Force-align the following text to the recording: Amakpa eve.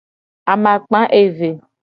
Amakpa 0.53 1.01
eve. 1.21 1.49